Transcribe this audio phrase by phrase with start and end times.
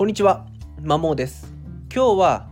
[0.00, 0.46] こんにちは、
[0.80, 1.52] まもです。
[1.94, 2.48] 今日は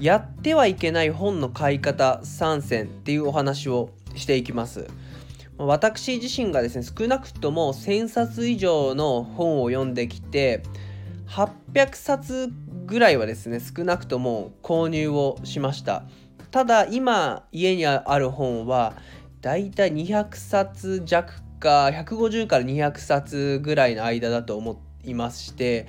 [0.00, 4.86] やってはいけない本の買い方3選っていうお話をしていきます。
[5.58, 10.62] 私自身がですね、少なくとも1000冊以上の本を読んできて、
[11.26, 12.50] 800冊
[12.86, 16.04] ぐらいはですね、少なくとも購入をしました。
[16.50, 18.94] ただ今家にある本は
[19.42, 25.86] だいたい200冊弱か150から200冊ぐらいの間だと思いまして、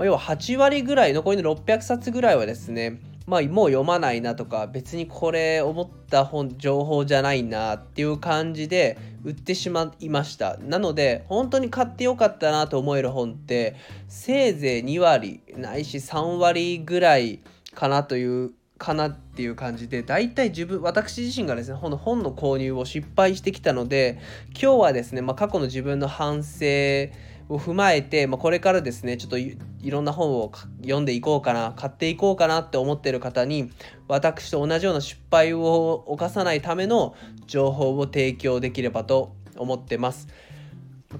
[0.00, 10.56] まあ、要は8割ぐらい残りの600冊ぐらいはですねまあもう読まないなとか別にこれ思った本情報じゃないなっていう感じで売ってしまいました。
[10.56, 13.76] なので本当に買ってよかったなと思える本って
[14.08, 17.40] せいぜい2割ないし3割ぐらい
[17.74, 24.18] かなというかなっていう感じで大体自分私自身がですね本の本の購入を失敗してきたので
[24.52, 27.12] 今日はですね、まあ、過去の自分の反省
[27.50, 33.72] を踏まえて、まあ、これからですねちょっといろんな本を読んでいこうかな買っていこうかなって思ってる方に
[34.06, 40.28] 私と同じような失敗を犯さないための情報を提供できればと思ってます。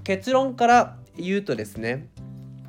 [0.04, 2.06] 結論から言うとですね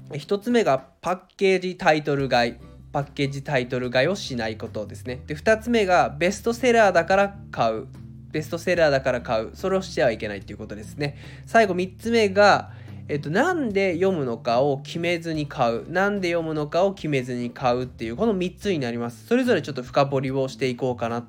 [0.10, 2.56] 1つ目がパッケージタイトル買い
[2.92, 5.22] パッケージタイトル買いをしないことですね。
[5.28, 7.88] で2つ目がベストセラーだから買う
[8.32, 11.16] ベストセラーだから買うそれをしてはいけないっていうことですね。
[11.46, 12.72] 最後3つ目が
[13.12, 15.92] えっと、なんで読むのかを決めずに買う。
[15.92, 19.28] なんで読むのかを決めずに買うっていう、この3つになります。
[19.28, 21.28] それぞれちょっと深掘りをしていこうかな、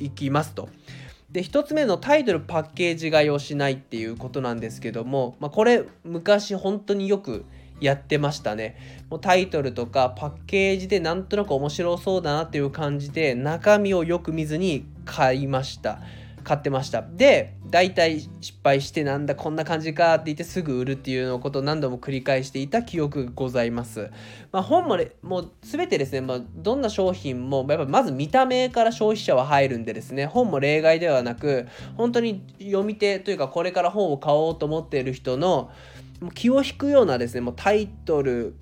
[0.00, 0.70] いきますと。
[1.30, 7.44] で、1つ目のタイトルパッケージ買いをしないっていうことなんですけども、まあ、これ昔本当によく
[7.82, 9.04] やってましたね。
[9.10, 15.98] もうタイトルとかパッケージでなんとなく面白そうだなっていう感じで中身をよく見ずに買いました。
[16.44, 24.10] 買ってましたで大体失敗してなんだこんな感じかって言ってすぐ売るっていうのことを何度も繰り返していた記憶がございます、
[24.52, 31.66] まあ、本も,、ね、もう全てですね、まあ、どんな商品もやっぱまず見た目から消費者は入るんでですね本も例外ではなく
[31.96, 35.70] 本当に読み手というかこれから本を買おうと思っている人の
[36.34, 38.54] 気を引くようなですねもうタイトル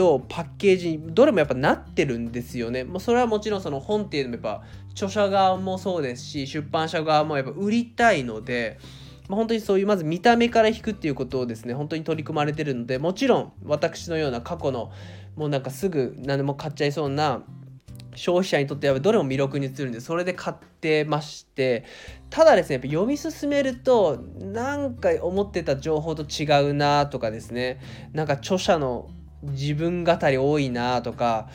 [0.00, 2.84] とパッケージにどれもやっぱなってるんですよね。
[2.84, 4.64] もうそれはもちろんその本っていうのもやっぱ
[5.00, 8.78] 著者側もそうですし出版社側もやっぱ売りたいので、
[9.28, 14.92] まあ、本当にそういうまず見た目から引くっていうことをですね本当に取り組まれてるのでもちろん私のような過去の
[15.36, 17.42] もうなんかすぐ何でも買っちゃいそうな
[18.14, 21.84] 消費者にとってはどれも魅力に映るんでそれで買ってまして
[22.28, 27.80] ただですねやっぱ読み進めるとなんか思ってた情報と違うなとかですね
[28.12, 29.08] なんか著者の
[29.42, 31.48] 自分語り多いなとか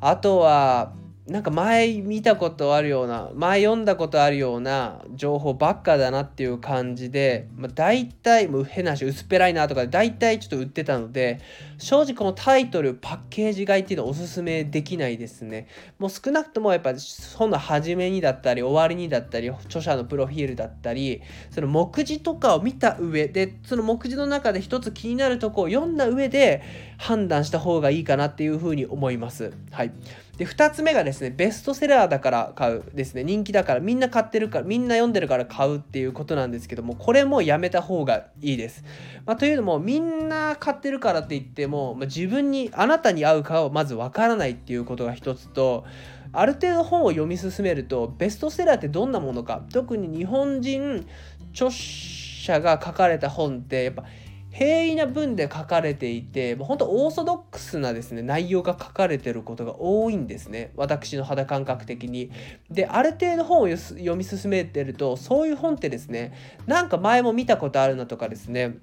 [0.00, 0.92] あとは
[1.26, 11.40] なんか前見たことあるような前読んだことあるような情報ばっかだなっていう感じで、まあ、大体もう変な話薄っぺらいなとか大体ちょっと売ってたので
[11.78, 15.66] 正直このタイトルパッケージ買いっていうのはおすすめできないですね。
[15.98, 16.92] もう少なくともやっぱ
[17.36, 26.62] 本の初めにだったり終わりにだったり著者のプロフィールだったりその目次とかを見た上でその目次の中で一つ気になるとこを読んだ上で
[26.98, 29.54] 判断した方がいいかなっていうふうに思います。
[29.70, 29.92] はい。
[30.36, 33.22] で2つ目がですねベストセラーだから買うですね。
[33.22, 38.84] 人気だからみんな買ってるからみんな読んでるから買うっていうことなんですけどもこれもやめた方がいいです、
[39.26, 45.84] まあ、というのもみんな買ってるからって言っても、まあ、自分にあなたに合うかをまずわからないっていうことが一つと
[46.32, 49.62] ある程度本を読み進めるとベストセラーってどんなものか。
[49.72, 51.06] 特に日本人
[51.52, 54.04] 著者が書かれた本ってやっぱ
[54.54, 62.30] 平易な文で書かれていてもう本当オーソドックスなですね内容が書かれてることが多いんですね私の肌感覚的に。
[62.70, 66.32] である程度本を読み進めてるとそういう本ってですね
[66.66, 68.76] なんか前も見たことあるなとかですね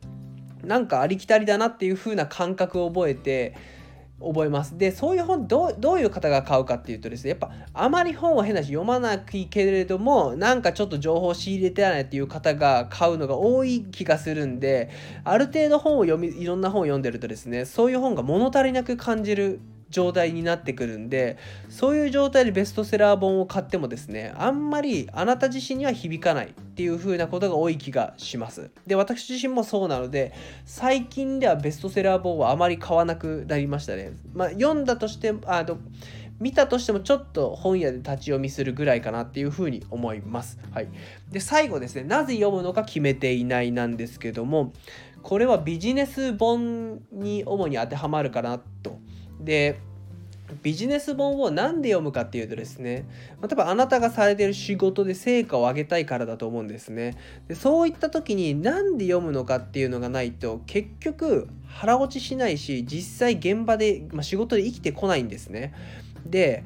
[0.61, 3.55] なんかありきたりだなっていう風な感覚を覚えて
[4.21, 4.77] 覚えます。
[4.77, 14.89] でそういう本どうどういう方が買うかっていうとですねやっぱあまり本は変なし読まないけれどもなんかちょっと情報を仕入れてないっていう方が買うのが多い気がするんで
[15.23, 19.59] ある程度本を読みいろんな本を読んでるとですねそういう本が物足りなく感じる
[19.91, 21.37] 状態になってくるんで
[21.69, 30.33] そういう状態でベストセラー本を買ってもですねあんまりあなた自身には響かないっていう風なことが多い気がしますで私自身もそうなので
[30.65, 35.77] 最近ではベストセラー本はあまり買わなくなりましたねまあ読んだとしてあの
[36.41, 40.57] 見たとしてもちょっと本屋で立ち読みするぐらいかなっていうふうに思います。
[40.71, 40.87] はい、
[41.29, 44.73] で最後ですねなぜ読むのか決めていないなんですけども
[45.21, 48.99] これはビジネス本に主に当てはまるかなと。
[49.43, 49.79] で
[50.63, 53.05] ビジネス本を何で読むかっていうとですね、
[53.41, 57.17] 例えばあなたがされてる仕事で成果を上げたいからだと思うんですね。
[57.47, 65.73] でそういった時に何で読むのかっていうのがないと結局腹落ちしないし実際現場で、まあ、仕事で生きてこないんですね。
[66.25, 66.63] で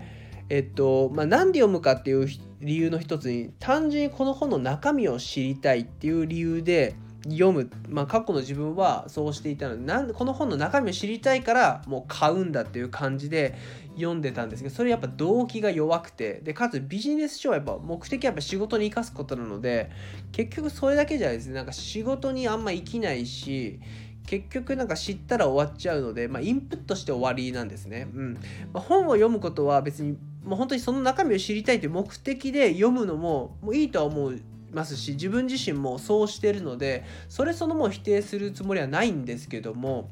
[0.48, 2.28] えっとまあ、何で読むかっていう
[2.62, 6.96] 理由の一つに単純にこの本の中身を知りたいっていう理由で
[7.30, 13.56] 読む、まあ、過去の自分はそうしていたのでなんこの本の中身を知りたいからもう買うんだっていう感じで
[13.96, 19.90] 読んでたんですけどそれやっぱ動機が弱くてでかつビジネス書はやっぱ目的はやっぱ仕事に生かすことなので
[20.32, 23.80] 結局それだけじゃないですねなんか仕事にあんま生きないし
[24.28, 28.08] 結局なんか知ったら終わっちゃうので、まあ、インプットして終わりなんですね。
[28.14, 28.34] うん
[28.74, 34.40] まあ、本を読むことは別にもう本当にその中身を知りたいという目的で読むのももういいとは思う
[34.76, 40.12] ますし自分自身もそうしてるのでそれそのも否定するつもりはないんですけども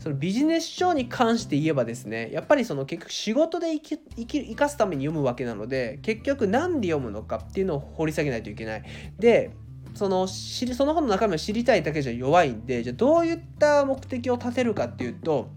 [0.00, 8.82] そのビジネス書に関して言えばですねやっぱりその結局仕事で生き生き生かすために読むわけなので結局何で読むのかっていうのを掘り下げないといけない。
[9.18, 9.52] で
[9.94, 15.50] その知りその本の中身を知りたいだけじゃ弱いんでじゃあどういった目的を立てるかっていうと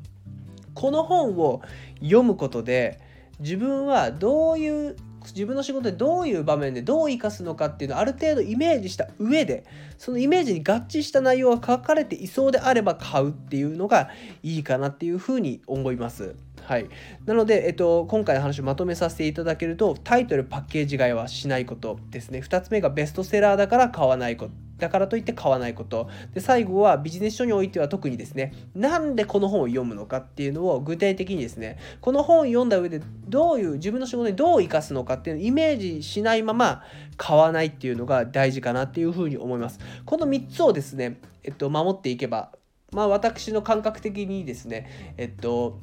[0.73, 1.61] この本を
[2.01, 2.99] 読むことで
[3.39, 4.95] 自分はどういう
[5.33, 9.65] 自分の仕事でどういう場面でどう生かすのかっていうのをある程度イメージした上で
[9.97, 14.09] そのイメージに合致した内容が書かれていそうであれば買うっていうのが
[14.43, 16.35] いいかなっていうふうに思います。
[16.63, 16.89] はい、
[17.25, 22.39] なので、えっと、今回の話をまとめさせていただけるとタイトルパッケージ買いはしないことですね。
[22.39, 24.64] 2つ目がベストセラーだから買わないこと。
[24.77, 26.09] だからといって買わないこと。
[26.33, 36.83] で、最後はビジネス書においては特にですね、なんでこの本を読むのかっていうのを具体的にですね、この本を読んだ上でどういう自分の仕事にどう生かすのかっていうのをイメージしないまま
[37.17, 39.79] 買わないっていうのが大事かなっていうふうに思います。
[40.05, 42.51] この3つをですね、えっと、守っていけば、
[42.91, 45.79] まあ私の感覚的にですね、えっと、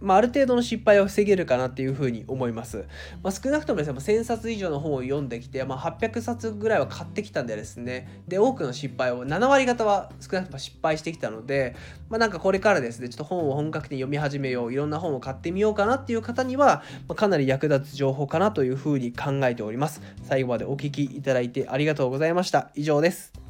[0.00, 2.84] まあ、ある程度の失敗を防げるかなっていうふうに思います。
[3.22, 11.74] まあ、少なくともですね、1000冊以上の本を読んできて、まあ、800冊ぐらいは買ってきたんでですね、で、多くの失敗を、7割方は少なくとも失敗してきたので、
[12.08, 20.02] まあ、なんかこれからですね、ちょっと本を本格的に読み始めよう、いろんな本を買ってみようかなっていう方には、まあ、かなり役立つ情報かなというふうに考えております。
[20.24, 22.70] 最後までお聴きいただいてありがとうございました。
[22.74, 23.45] 以上です。